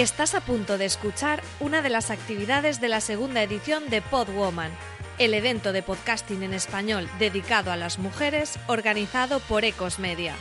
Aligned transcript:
Estás 0.00 0.34
a 0.34 0.40
punto 0.40 0.78
de 0.78 0.86
escuchar 0.86 1.42
una 1.60 1.82
de 1.82 1.90
las 1.90 2.10
actividades 2.10 2.80
de 2.80 2.88
la 2.88 3.02
segunda 3.02 3.42
edición 3.42 3.90
de 3.90 4.00
Podwoman, 4.00 4.70
el 5.18 5.34
evento 5.34 5.74
de 5.74 5.82
podcasting 5.82 6.42
en 6.42 6.54
español 6.54 7.06
dedicado 7.18 7.70
a 7.70 7.76
las 7.76 7.98
mujeres 7.98 8.58
organizado 8.66 9.40
por 9.40 9.66
Ecos 9.66 9.98
Media. 9.98 10.36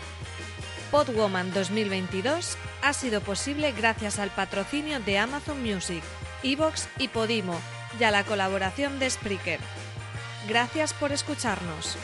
Podwoman 0.91 1.51
2022 1.51 2.55
ha 2.81 2.93
sido 2.93 3.19
posible 3.19 3.73
gracias 3.73 4.17
al 4.17 4.29
patrocinio 4.29 5.01
de 5.01 5.17
Amazon 5.17 5.61
Music, 5.61 6.03
Evox 6.41 6.87
y 6.97 7.09
Podimo 7.09 7.59
y 7.99 8.05
a 8.05 8.11
la 8.11 8.23
colaboración 8.23 8.97
de 8.97 9.09
Spreaker. 9.09 9.59
Gracias 10.47 10.93
por 10.93 11.11
escucharnos. 11.11 11.97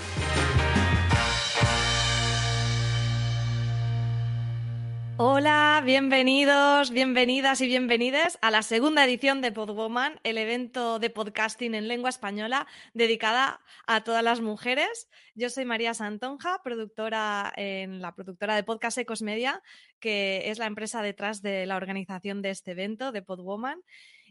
Hola, 5.17 5.81
bienvenidos, 5.85 6.91
bienvenidas 6.91 7.61
y 7.61 7.67
bienvenidas 7.67 8.37
a 8.41 8.51
la 8.51 8.61
segunda 8.61 9.05
edición 9.05 9.39
de 9.39 9.53
Podwoman, 9.53 10.19
el 10.23 10.37
evento 10.37 10.99
de 10.99 11.09
podcasting 11.09 11.73
en 11.73 11.87
lengua 11.87 12.09
española 12.09 12.67
dedicada 12.93 13.61
a 13.87 14.03
todas 14.03 14.25
las 14.25 14.41
mujeres. 14.41 15.07
Yo 15.33 15.49
soy 15.49 15.63
María 15.63 15.93
Santonja, 15.93 16.59
productora 16.65 17.53
en 17.55 18.01
la 18.01 18.13
productora 18.13 18.57
de 18.57 18.63
podcast 18.63 18.97
Ecos 18.97 19.21
Media, 19.21 19.63
que 20.01 20.49
es 20.49 20.59
la 20.59 20.65
empresa 20.65 21.01
detrás 21.01 21.41
de 21.41 21.65
la 21.65 21.77
organización 21.77 22.41
de 22.41 22.49
este 22.49 22.71
evento 22.71 23.13
de 23.13 23.21
Podwoman. 23.21 23.81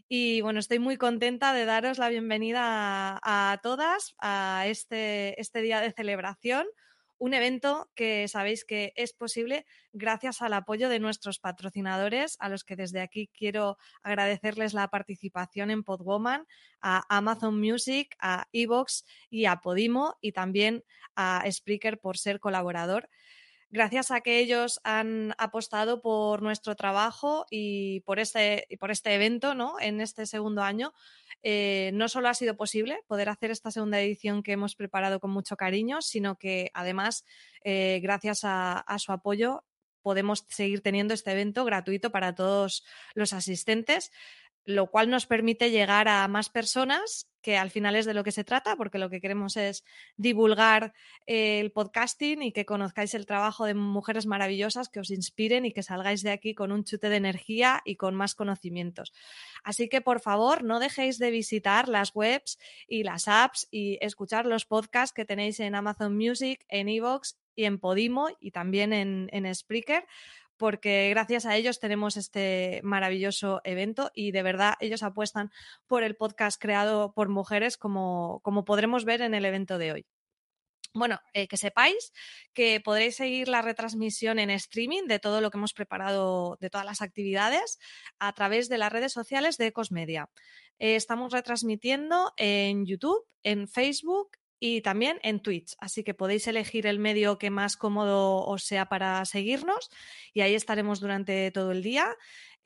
Y 0.07 0.41
bueno, 0.41 0.59
estoy 0.59 0.77
muy 0.77 0.97
contenta 0.97 1.51
de 1.53 1.65
daros 1.65 1.97
la 1.97 2.09
bienvenida 2.09 3.19
a, 3.23 3.53
a 3.53 3.57
todas 3.57 4.13
a 4.19 4.65
este, 4.67 5.41
este 5.41 5.63
día 5.63 5.79
de 5.79 5.91
celebración 5.93 6.67
un 7.17 7.33
evento 7.33 7.89
que 7.95 8.27
sabéis 8.27 8.65
que 8.65 8.93
es 8.95 9.13
posible 9.13 9.65
gracias 9.93 10.41
al 10.41 10.53
apoyo 10.53 10.89
de 10.89 10.99
nuestros 10.99 11.39
patrocinadores, 11.39 12.35
a 12.39 12.49
los 12.49 12.63
que 12.63 12.75
desde 12.75 13.01
aquí 13.01 13.29
quiero 13.33 13.77
agradecerles 14.03 14.73
la 14.73 14.89
participación 14.89 15.71
en 15.71 15.83
Podwoman, 15.83 16.45
a 16.81 17.03
Amazon 17.15 17.59
Music, 17.59 18.15
a 18.19 18.47
Evox 18.51 19.05
y 19.29 19.45
a 19.45 19.57
Podimo 19.57 20.17
y 20.21 20.33
también 20.33 20.83
a 21.15 21.43
Spreaker 21.49 21.99
por 21.99 22.17
ser 22.17 22.39
colaborador. 22.39 23.09
Gracias 23.75 24.09
a 24.09 24.21
que 24.21 24.39
ellos 24.39 24.79
han 24.85 25.35
apostado 25.37 26.01
por 26.01 26.41
nuestro 26.41 26.77
trabajo 26.77 27.45
y 27.51 27.99
por 28.05 28.19
este, 28.19 28.69
por 28.79 28.89
este 28.89 29.13
evento 29.13 29.53
¿no? 29.53 29.81
en 29.81 29.99
este 29.99 30.25
segundo 30.25 30.63
año, 30.63 30.93
eh, 31.43 31.91
no 31.93 32.07
solo 32.07 32.29
ha 32.29 32.33
sido 32.35 32.55
posible 32.55 33.03
poder 33.05 33.27
hacer 33.27 33.51
esta 33.51 33.71
segunda 33.71 33.99
edición 33.99 34.43
que 34.43 34.53
hemos 34.53 34.77
preparado 34.77 35.19
con 35.19 35.31
mucho 35.31 35.57
cariño, 35.57 36.01
sino 36.01 36.37
que 36.37 36.71
además, 36.73 37.25
eh, 37.65 37.99
gracias 38.01 38.45
a, 38.45 38.79
a 38.79 38.97
su 38.97 39.11
apoyo, 39.11 39.65
podemos 40.01 40.45
seguir 40.47 40.79
teniendo 40.81 41.13
este 41.13 41.33
evento 41.33 41.65
gratuito 41.65 42.11
para 42.11 42.33
todos 42.33 42.85
los 43.13 43.33
asistentes 43.33 44.09
lo 44.65 44.87
cual 44.87 45.09
nos 45.09 45.27
permite 45.27 45.71
llegar 45.71 46.07
a 46.07 46.27
más 46.27 46.49
personas, 46.49 47.27
que 47.45 47.57
al 47.57 47.69
final 47.69 47.95
es 47.95 48.07
de 48.07 48.15
lo 48.15 48.23
que 48.23 48.31
se 48.31 48.43
trata, 48.43 48.75
porque 48.75 48.97
lo 48.97 49.11
que 49.11 49.21
queremos 49.21 49.55
es 49.55 49.83
divulgar 50.17 50.93
eh, 51.27 51.59
el 51.59 51.71
podcasting 51.71 52.41
y 52.41 52.51
que 52.51 52.65
conozcáis 52.65 53.13
el 53.13 53.27
trabajo 53.27 53.65
de 53.65 53.75
mujeres 53.75 54.25
maravillosas 54.25 54.89
que 54.89 54.99
os 54.99 55.11
inspiren 55.11 55.63
y 55.63 55.71
que 55.71 55.83
salgáis 55.83 56.23
de 56.23 56.31
aquí 56.31 56.55
con 56.55 56.71
un 56.71 56.83
chute 56.83 57.07
de 57.07 57.17
energía 57.17 57.83
y 57.85 57.97
con 57.97 58.15
más 58.15 58.33
conocimientos. 58.33 59.13
Así 59.63 59.89
que 59.89 60.01
por 60.01 60.21
favor, 60.21 60.63
no 60.63 60.79
dejéis 60.79 61.19
de 61.19 61.29
visitar 61.29 61.87
las 61.87 62.15
webs 62.15 62.57
y 62.87 63.03
las 63.03 63.27
apps 63.27 63.67
y 63.69 63.99
escuchar 64.01 64.47
los 64.47 64.65
podcasts 64.65 65.13
que 65.13 65.25
tenéis 65.25 65.59
en 65.59 65.75
Amazon 65.75 66.17
Music, 66.17 66.65
en 66.67 66.89
Evox 66.89 67.37
y 67.55 67.65
en 67.65 67.77
Podimo 67.77 68.29
y 68.39 68.51
también 68.51 68.91
en, 68.91 69.29
en 69.31 69.53
Spreaker 69.53 70.07
porque 70.57 71.09
gracias 71.09 71.45
a 71.45 71.55
ellos 71.55 71.79
tenemos 71.79 72.17
este 72.17 72.81
maravilloso 72.83 73.61
evento 73.63 74.11
y 74.13 74.31
de 74.31 74.43
verdad 74.43 74.75
ellos 74.79 75.03
apuestan 75.03 75.51
por 75.87 76.03
el 76.03 76.15
podcast 76.15 76.61
creado 76.61 77.13
por 77.13 77.29
mujeres 77.29 77.77
como, 77.77 78.39
como 78.43 78.65
podremos 78.65 79.05
ver 79.05 79.21
en 79.21 79.33
el 79.33 79.45
evento 79.45 79.77
de 79.77 79.91
hoy. 79.91 80.05
Bueno, 80.95 81.19
eh, 81.33 81.49
que 81.49 81.57
sepáis 81.57 82.13
que 82.53 82.79
podréis 82.79 83.17
seguir 83.17 83.49
la 83.49 83.61
retransmisión 83.61 84.39
en 84.39 84.49
streaming 84.49 85.07
de 85.07 85.19
todo 85.19 85.41
lo 85.41 85.51
que 85.51 85.57
hemos 85.57 85.73
preparado, 85.73 86.57
de 86.61 86.69
todas 86.69 86.85
las 86.85 87.01
actividades, 87.01 87.79
a 88.17 88.31
través 88.31 88.69
de 88.69 88.77
las 88.77 88.93
redes 88.93 89.11
sociales 89.11 89.57
de 89.57 89.67
Ecosmedia. 89.67 90.29
Eh, 90.79 90.95
estamos 90.95 91.33
retransmitiendo 91.33 92.31
en 92.37 92.85
YouTube, 92.85 93.25
en 93.43 93.67
Facebook, 93.67 94.37
y 94.59 94.81
también 94.81 95.19
en 95.23 95.41
Twitch. 95.41 95.75
Así 95.79 96.03
que 96.03 96.13
podéis 96.13 96.47
elegir 96.47 96.87
el 96.87 96.99
medio 96.99 97.37
que 97.37 97.49
más 97.49 97.77
cómodo 97.77 98.45
os 98.45 98.63
sea 98.63 98.87
para 98.87 99.23
seguirnos 99.25 99.89
y 100.33 100.41
ahí 100.41 100.55
estaremos 100.55 100.99
durante 100.99 101.51
todo 101.51 101.71
el 101.71 101.83
día. 101.83 102.15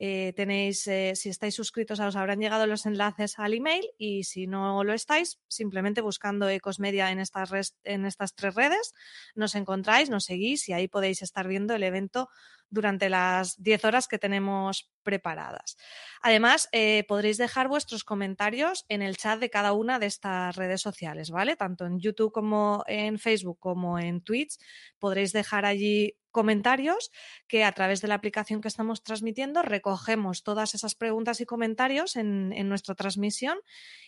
Eh, 0.02 0.32
tenéis, 0.34 0.86
eh, 0.86 1.12
si 1.14 1.28
estáis 1.28 1.54
suscritos, 1.54 2.00
os 2.00 2.16
habrán 2.16 2.40
llegado 2.40 2.66
los 2.66 2.86
enlaces 2.86 3.38
al 3.38 3.52
email 3.52 3.86
y 3.98 4.24
si 4.24 4.46
no 4.46 4.82
lo 4.82 4.94
estáis, 4.94 5.38
simplemente 5.46 6.00
buscando 6.00 6.48
Ecosmedia 6.48 7.10
en 7.10 7.20
estas, 7.20 7.74
en 7.84 8.06
estas 8.06 8.34
tres 8.34 8.54
redes, 8.54 8.94
nos 9.34 9.54
encontráis, 9.54 10.08
nos 10.08 10.24
seguís 10.24 10.70
y 10.70 10.72
ahí 10.72 10.88
podéis 10.88 11.20
estar 11.20 11.46
viendo 11.46 11.74
el 11.74 11.82
evento 11.82 12.30
durante 12.70 13.10
las 13.10 13.62
10 13.62 13.84
horas 13.84 14.08
que 14.08 14.18
tenemos 14.18 14.90
preparadas. 15.02 15.76
Además, 16.22 16.68
eh, 16.72 17.04
podréis 17.06 17.36
dejar 17.36 17.68
vuestros 17.68 18.04
comentarios 18.04 18.86
en 18.88 19.02
el 19.02 19.16
chat 19.16 19.38
de 19.38 19.50
cada 19.50 19.72
una 19.72 19.98
de 19.98 20.06
estas 20.06 20.56
redes 20.56 20.80
sociales, 20.80 21.30
¿vale? 21.30 21.56
Tanto 21.56 21.84
en 21.84 21.98
YouTube 21.98 22.32
como 22.32 22.84
en 22.86 23.18
Facebook 23.18 23.58
como 23.58 23.98
en 23.98 24.22
Twitch 24.22 24.56
podréis 24.98 25.32
dejar 25.32 25.66
allí 25.66 26.16
comentarios 26.30 27.10
que 27.46 27.64
a 27.64 27.72
través 27.72 28.00
de 28.00 28.08
la 28.08 28.14
aplicación 28.14 28.60
que 28.60 28.68
estamos 28.68 29.02
transmitiendo 29.02 29.62
recogemos 29.62 30.42
todas 30.42 30.74
esas 30.74 30.94
preguntas 30.94 31.40
y 31.40 31.46
comentarios 31.46 32.16
en, 32.16 32.50
nuestra 32.68 32.94
transmisión 32.94 33.58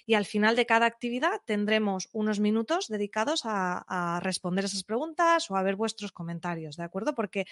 y 0.06 0.14
al 0.14 0.24
final 0.24 0.56
de 0.56 0.66
cada 0.66 0.86
actividad 0.86 1.40
tendremos 1.44 2.08
unos 2.12 2.40
minutos 2.40 2.88
dedicados 2.88 3.42
a, 3.44 3.84
a, 3.88 4.20
responder 4.20 4.64
esas 4.64 4.84
preguntas 4.84 5.50
o 5.50 5.56
a 5.56 5.62
ver 5.62 5.76
vuestros 5.76 6.12
comentarios, 6.12 6.76
¿de 6.76 6.84
acuerdo? 6.84 7.14
Porque 7.14 7.46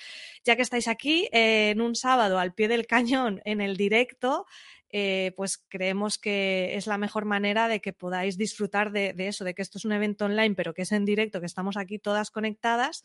ya 0.45 0.57
que 0.57 0.63
estáis 0.63 0.89
aquí 0.89 1.29
eh, 1.33 1.71
en 1.71 1.81
un 1.81 1.95
sábado 1.95 2.39
al 2.39 2.55
pie 2.55 2.69
del 2.69 2.87
cañón 2.87 3.41
en 3.45 3.61
el 3.61 3.77
directo, 3.77 4.47
eh, 4.93 5.33
pues 5.37 5.59
creemos 5.69 6.19
que 6.19 6.77
es 6.77 6.87
la 6.87 6.99
mejor 6.99 7.25
manera 7.25 7.69
de 7.69 7.81
que 7.81 7.93
podáis 7.93 8.37
disfrutar 8.37 8.91
de, 8.91 9.15
eso, 9.19 9.45
de 9.45 9.55
que 9.55 9.63
esto 9.63 9.79
es 9.79 9.85
un 9.85 9.93
evento 9.93 10.25
online, 10.25 10.55
pero 10.55 10.75
que 10.75 10.83
es 10.83 10.93
en 10.93 11.05
directo, 11.05 11.41
que 11.41 11.47
estamos 11.47 11.77
aquí 11.77 11.99
todas 11.99 12.31
conectadas 12.31 13.05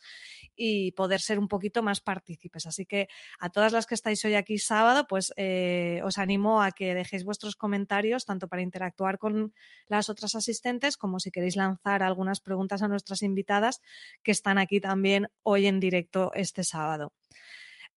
y 0.56 0.92
poder 0.92 1.20
ser 1.20 1.38
un 1.38 1.48
poquito 1.48 1.82
más 1.82 2.00
partícipes. 2.00 2.66
Así 2.66 2.86
que 2.86 3.08
a 3.38 3.50
todas 3.50 3.72
las 3.72 3.86
que 3.86 3.94
estáis 3.94 4.24
hoy 4.24 4.34
aquí 4.34 4.58
sábado, 4.58 5.06
pues 5.08 5.32
eh, 5.36 6.00
os 6.04 6.18
animo 6.18 6.62
a 6.62 6.72
que 6.72 6.94
dejéis 6.94 7.24
vuestros 7.24 7.54
comentarios, 7.54 8.24
tanto 8.24 8.48
para 8.48 8.62
interactuar 8.62 9.18
con 9.18 9.54
las 9.86 10.08
otras 10.08 10.34
asistentes, 10.34 10.96
como 10.96 11.20
si 11.20 11.30
queréis 11.30 11.56
lanzar 11.56 12.02
algunas 12.02 12.40
preguntas 12.40 12.82
a 12.82 12.88
nuestras 12.88 13.22
invitadas 13.22 13.80
que 14.22 14.32
están 14.32 14.58
aquí 14.58 14.80
también 14.80 15.28
hoy 15.42 15.66
en 15.66 15.78
directo 15.78 16.32
este 16.34 16.64
sábado. 16.64 17.12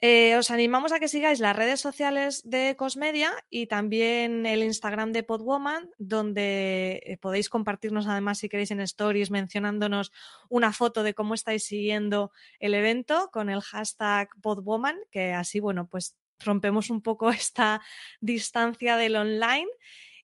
Eh, 0.01 0.37
os 0.37 0.49
animamos 0.49 0.93
a 0.93 0.99
que 0.99 1.09
sigáis 1.09 1.41
las 1.41 1.55
redes 1.55 1.81
sociales 1.81 2.41
de 2.45 2.77
Cosmedia 2.77 3.33
y 3.49 3.67
también 3.67 4.45
el 4.45 4.63
Instagram 4.63 5.11
de 5.11 5.23
Podwoman, 5.23 5.89
donde 5.97 7.03
eh, 7.05 7.17
podéis 7.17 7.49
compartirnos 7.49 8.07
además 8.07 8.37
si 8.37 8.47
queréis 8.47 8.71
en 8.71 8.79
stories 8.79 9.29
mencionándonos 9.29 10.13
una 10.47 10.71
foto 10.71 11.03
de 11.03 11.13
cómo 11.13 11.33
estáis 11.33 11.65
siguiendo 11.65 12.31
el 12.61 12.75
evento 12.75 13.29
con 13.33 13.49
el 13.49 13.59
hashtag 13.59 14.29
Podwoman, 14.41 14.97
que 15.11 15.33
así, 15.33 15.59
bueno, 15.59 15.87
pues 15.87 16.15
rompemos 16.39 16.89
un 16.89 17.01
poco 17.01 17.29
esta 17.31 17.81
distancia 18.21 18.95
del 18.95 19.17
online 19.17 19.67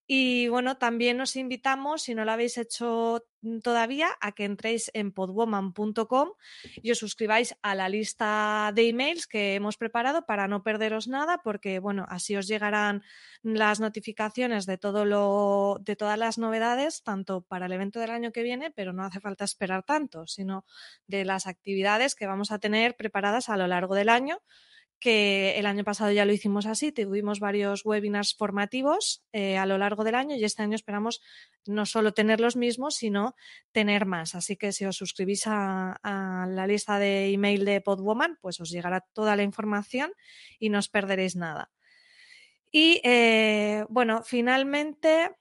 y 0.08 0.48
bueno, 0.50 0.78
también 0.78 1.20
os 1.20 1.36
invitamos, 1.36 2.04
si 2.04 2.14
no 2.14 2.26
lo 2.26 2.32
habéis 2.32 2.58
hecho 2.58 3.26
todavía, 3.64 4.10
a 4.22 4.34
que 4.34 4.46
entréis 4.46 4.92
en 4.94 5.12
podwoman.com 5.12 6.30
y 6.76 6.92
os 6.92 7.00
suscribáis 7.00 7.56
a 7.62 7.74
la 7.74 7.90
lista 7.90 8.72
de 8.76 8.90
emails 8.90 9.26
que 9.26 9.56
hemos 9.56 9.78
preparado 9.78 10.26
para 10.26 10.48
no 10.48 10.62
perderos 10.62 11.08
nada, 11.08 11.42
porque 11.44 11.80
bueno, 11.80 12.06
así 12.08 12.36
os 12.36 12.48
llegarán 12.48 13.04
las 13.42 13.80
notificaciones 13.80 14.66
de 14.66 14.78
todo 14.78 15.06
lo, 15.06 15.80
de 15.82 15.96
todas 15.96 16.20
las 16.20 16.38
novedades, 16.38 17.02
tanto 17.04 17.42
para 17.42 17.66
el 17.66 17.74
evento 17.74 18.00
del 18.00 18.12
año 18.12 18.32
que 18.32 18.44
viene, 18.44 18.72
pero 18.72 18.94
no 18.94 19.04
hace 19.04 19.20
falta 19.20 19.44
esperar 19.44 19.84
tanto, 19.84 20.28
sino 20.28 20.66
de 21.08 21.26
las 21.26 21.48
actividades 21.48 22.16
que 22.16 22.28
vamos 22.28 22.52
a 22.52 22.60
tener 22.60 22.96
preparadas 22.96 23.50
a 23.50 23.58
lo 23.58 23.68
largo 23.68 23.96
del 23.96 24.10
año 24.10 24.40
que 25.06 25.60
el 25.60 25.68
año 25.68 25.84
pasado 25.84 26.12
ya 26.12 26.26
lo 26.26 26.34
hicimos 26.34 26.66
así, 26.66 26.92
tuvimos 26.92 27.40
varios 27.40 27.86
webinars 27.86 28.34
formativos 28.34 29.24
eh, 29.34 29.56
a 29.56 29.68
lo 29.68 29.78
largo 29.78 30.04
del 30.04 30.16
año 30.16 30.36
y 30.36 30.44
este 30.44 30.64
año 30.64 30.74
esperamos 30.74 31.22
no 31.68 31.86
solo 31.86 32.16
tener 32.16 32.40
los 32.40 32.56
mismos, 32.56 32.96
sino 32.96 33.36
tener 33.72 34.08
más. 34.08 34.34
Así 34.34 34.58
que 34.58 34.72
si 34.72 34.84
os 34.84 34.96
suscribís 34.98 35.44
a, 35.46 36.00
la 36.50 36.66
lista 36.66 36.98
de 36.98 37.32
email 37.32 37.66
de 37.66 37.82
Podwoman, 37.82 38.40
pues 38.42 38.60
os 38.60 38.72
llegará 38.72 39.02
toda 39.14 39.36
la 39.36 39.44
información 39.44 40.12
y 40.58 40.70
no 40.70 40.80
os 40.80 40.90
perderéis 40.90 41.36
nada. 41.36 41.72
Y 42.72 43.00
eh, 43.04 43.86
bueno, 43.90 44.24
finalmente 44.24 45.36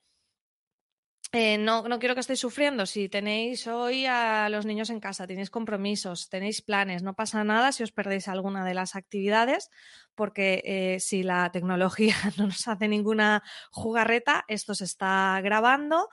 eh, 1.35 1.59
no, 1.59 1.83
no, 1.89 1.99
quiero 1.99 2.15
que 2.15 2.21
estéis 2.21 2.39
sufriendo. 2.39 2.87
Si 2.87 3.09
tenéis 3.09 3.67
hoy 3.67 4.07
a 4.07 4.49
los 4.49 4.67
niños 4.67 4.89
en 4.91 5.01
casa, 5.01 5.27
tenéis 5.27 5.51
compromisos, 5.51 6.29
tenéis 6.29 6.63
planes, 6.63 7.03
no 7.03 7.15
pasa 7.15 7.43
nada 7.43 7.73
si 7.73 7.83
os 7.83 7.91
perdéis 7.91 8.29
alguna 8.29 8.65
de 8.65 8.75
las 8.75 8.95
actividades, 8.95 9.71
porque 10.15 10.63
eh, 10.65 11.01
si 11.01 11.25
la 11.25 11.51
tecnología 11.53 12.15
no 12.39 12.47
nos 12.47 12.69
hace 12.69 12.87
ninguna 12.87 13.43
jugarreta, 13.73 14.45
esto 14.47 14.75
se 14.75 14.85
está 14.85 15.41
grabando 15.43 16.09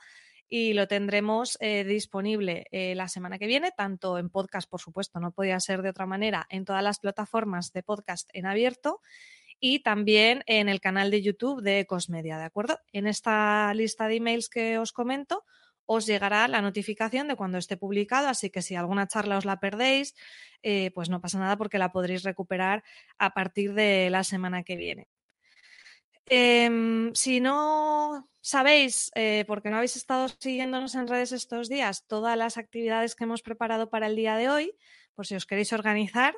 y 0.48 0.74
lo 0.74 0.88
tendremos 0.88 1.56
eh, 1.60 1.84
disponible 1.84 2.66
la 2.70 3.08
semana 3.08 3.38
que 3.38 3.46
viene, 3.46 3.70
tanto 3.70 4.18
en 4.18 4.28
podcast, 4.28 4.68
por 4.68 4.80
supuesto, 4.80 5.18
no 5.18 5.30
podía 5.30 5.58
ser 5.60 5.80
de 5.80 5.90
otra 5.90 6.04
manera, 6.04 6.46
en 6.50 6.66
todas 6.66 6.82
las 6.82 6.98
plataformas 6.98 7.72
de 7.72 7.82
podcast 7.82 8.28
en 8.34 8.44
abierto 8.44 9.00
y 9.64 9.78
también 9.78 10.42
en 10.46 10.68
el 10.68 10.80
canal 10.80 11.12
de 11.12 11.22
YouTube 11.22 11.62
de 11.62 11.78
Ecosmedia, 11.78 12.36
¿de 12.36 12.44
acuerdo? 12.44 12.80
En 12.92 13.06
esta 13.06 13.72
lista 13.74 14.08
de 14.08 14.16
emails 14.16 14.48
que 14.48 14.76
os 14.76 14.90
comento 14.92 15.44
os 15.86 16.04
llegará 16.04 16.48
la 16.48 16.60
notificación 16.60 17.28
de 17.28 17.36
cuando 17.36 17.58
esté 17.58 17.76
publicado, 17.76 18.26
así 18.26 18.50
que 18.50 18.60
si 18.60 18.74
alguna 18.74 19.06
charla 19.06 19.38
os 19.38 19.44
la 19.44 19.60
perdéis, 19.60 20.16
eh, 20.64 20.90
pues 20.96 21.10
no 21.10 21.20
pasa 21.20 21.38
nada 21.38 21.56
porque 21.56 21.78
la 21.78 21.92
podréis 21.92 22.24
recuperar 22.24 22.82
a 23.18 23.34
partir 23.34 23.72
de 23.74 24.10
la 24.10 24.24
semana 24.24 24.64
que 24.64 24.74
viene. 24.74 25.06
Em, 26.26 27.14
si 27.14 27.40
no 27.40 28.28
sabéis, 28.40 29.12
eh, 29.14 29.44
porque 29.46 29.70
no 29.70 29.76
habéis 29.76 29.96
estado 29.96 30.28
siguiéndonos 30.28 30.96
en 30.96 31.06
redes 31.06 31.30
estos 31.30 31.68
días, 31.68 32.04
todas 32.08 32.36
las 32.36 32.56
actividades 32.56 33.14
que 33.14 33.24
hemos 33.24 33.42
preparado 33.42 33.90
para 33.90 34.08
el 34.08 34.16
día 34.16 34.36
de 34.36 34.48
hoy, 34.48 34.76
por 35.14 35.26
si 35.26 35.36
os 35.36 35.46
queréis 35.46 35.72
organizar, 35.72 36.34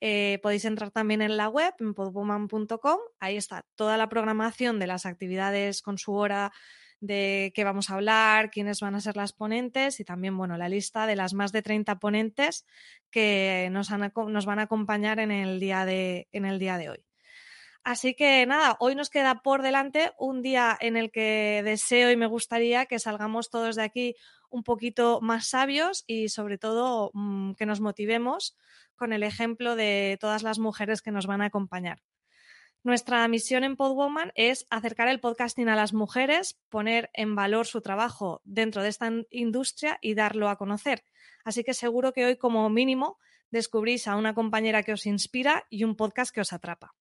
eh, 0.00 0.38
podéis 0.42 0.64
entrar 0.64 0.90
también 0.90 1.22
en 1.22 1.36
la 1.36 1.48
web, 1.48 1.74
en 1.78 1.94
podwoman.com. 1.94 2.98
Ahí 3.18 3.36
está 3.36 3.66
toda 3.74 3.96
la 3.96 4.08
programación 4.08 4.78
de 4.78 4.86
las 4.86 5.06
actividades 5.06 5.82
con 5.82 5.98
su 5.98 6.14
hora 6.14 6.52
de 7.00 7.52
qué 7.54 7.64
vamos 7.64 7.90
a 7.90 7.94
hablar, 7.94 8.50
quiénes 8.50 8.80
van 8.80 8.94
a 8.94 9.00
ser 9.00 9.16
las 9.16 9.32
ponentes 9.32 10.00
y 10.00 10.04
también, 10.04 10.36
bueno, 10.36 10.56
la 10.56 10.68
lista 10.68 11.06
de 11.06 11.16
las 11.16 11.32
más 11.32 11.50
de 11.52 11.62
30 11.62 11.98
ponentes 11.98 12.66
que 13.10 13.68
nos, 13.72 13.90
van 13.90 14.58
a 14.58 14.62
acompañar 14.62 15.18
en 15.18 15.30
el, 15.30 15.60
día 15.60 15.84
de, 15.84 16.28
en 16.32 16.44
el 16.44 16.58
día 16.58 16.76
de 16.76 16.90
hoy. 16.90 17.04
Así 17.82 18.14
que 18.14 18.44
nada, 18.44 18.76
hoy 18.78 18.94
nos 18.94 19.08
queda 19.08 19.40
por 19.42 19.62
delante 19.62 20.12
un 20.18 20.42
día 20.42 20.76
en 20.80 20.98
el 20.98 21.10
que 21.10 21.62
deseo 21.64 22.10
y 22.10 22.16
me 22.16 22.26
gustaría 22.26 22.84
que 22.84 22.98
salgamos 22.98 23.48
todos 23.48 23.76
de 23.76 23.82
aquí 23.82 24.16
un 24.50 24.62
poquito 24.62 25.20
más 25.20 25.46
sabios 25.46 26.04
y 26.06 26.28
sobre 26.28 26.58
todo 26.58 27.10
mm, 27.14 27.52
que 27.52 27.66
nos 27.66 27.80
motivemos 27.80 28.56
con 28.96 29.12
el 29.12 29.22
ejemplo 29.22 29.76
de 29.76 30.18
todas 30.20 30.42
las 30.42 30.58
mujeres 30.58 31.02
que 31.02 31.10
nos 31.10 31.26
van 31.26 31.42
a 31.42 31.46
acompañar. 31.46 32.02
Nuestra 32.82 33.28
misión 33.28 33.62
en 33.62 33.76
Podwoman 33.76 34.32
es 34.34 34.66
acercar 34.70 35.08
el 35.08 35.20
podcasting 35.20 35.68
a 35.68 35.76
las 35.76 35.92
mujeres, 35.92 36.58
poner 36.70 37.10
en 37.12 37.34
valor 37.34 37.66
su 37.66 37.82
trabajo 37.82 38.40
dentro 38.44 38.82
de 38.82 38.88
esta 38.88 39.10
industria 39.30 39.98
y 40.00 40.14
darlo 40.14 40.48
a 40.48 40.56
conocer. 40.56 41.04
Así 41.44 41.62
que 41.62 41.74
seguro 41.74 42.12
que 42.12 42.24
hoy 42.24 42.36
como 42.36 42.68
mínimo 42.70 43.18
descubrís 43.50 44.08
a 44.08 44.16
una 44.16 44.34
compañera 44.34 44.82
que 44.82 44.94
os 44.94 45.04
inspira 45.04 45.66
y 45.68 45.84
un 45.84 45.94
podcast 45.94 46.34
que 46.34 46.40
os 46.40 46.52
atrapa. 46.54 46.94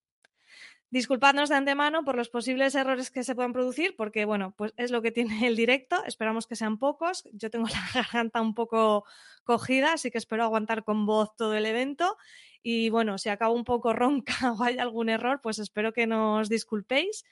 Disculpadnos 0.92 1.50
de 1.50 1.56
antemano 1.56 2.04
por 2.04 2.16
los 2.16 2.30
posibles 2.30 2.74
errores 2.74 3.12
que 3.12 3.24
se 3.24 3.36
puedan 3.36 3.54
producir, 3.54 3.96
porque 3.96 4.26
bueno, 4.26 4.56
pues 4.58 4.74
es 4.76 4.90
lo 4.90 5.04
que 5.04 5.12
tiene 5.12 5.46
el 5.46 5.56
directo. 5.56 6.04
Esperamos 6.06 6.48
que 6.48 6.56
sean 6.56 6.80
pocos. 6.80 7.30
Yo 7.32 7.52
tengo 7.52 7.68
la 7.68 7.82
garganta 7.94 8.42
un 8.42 8.56
poco 8.56 9.06
cogida, 9.44 9.94
así 9.94 10.10
que 10.10 10.18
espero 10.18 10.44
aguantar 10.44 10.84
con 10.84 11.06
voz 11.06 11.36
todo 11.36 11.54
el 11.54 11.68
evento. 11.68 12.18
Y 12.64 12.90
bueno, 12.90 13.20
si 13.20 13.30
acabo 13.30 13.54
un 13.54 13.66
poco 13.66 13.94
ronca 13.94 14.34
o 14.58 14.64
hay 14.64 14.80
algún 14.80 15.10
error, 15.10 15.42
pues 15.44 15.60
espero 15.60 15.94
que 15.94 16.08
nos 16.08 16.50
disculpéis. 16.50 17.24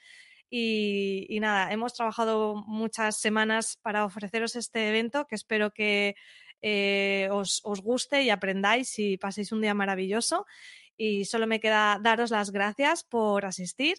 Y, 0.50 1.36
nada, 1.40 1.72
hemos 1.72 1.92
trabajado 1.94 2.54
muchas 2.66 3.18
semanas 3.18 3.78
para 3.82 4.04
ofreceros 4.04 4.56
este 4.56 4.88
evento 4.88 5.26
que 5.26 5.34
espero 5.34 5.72
que 5.72 6.14
eh, 6.62 7.28
os, 7.30 7.60
os 7.64 7.82
guste 7.82 8.22
y 8.22 8.30
aprendáis 8.30 8.98
y 8.98 9.18
paséis 9.18 9.52
un 9.52 9.60
día 9.60 9.74
maravilloso 9.74 10.46
y 10.98 11.24
solo 11.24 11.46
me 11.46 11.60
queda 11.60 11.98
daros 12.02 12.30
las 12.30 12.50
gracias 12.50 13.04
por 13.04 13.46
asistir, 13.46 13.96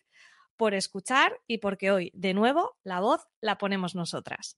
por 0.58 0.76
escuchar 0.76 1.40
y 1.48 1.60
porque 1.60 1.90
hoy, 1.90 2.12
de 2.14 2.36
nuevo, 2.36 2.78
la 2.84 3.00
voz 3.00 3.28
la 3.42 3.58
ponemos 3.58 3.96
nosotras. 3.96 4.58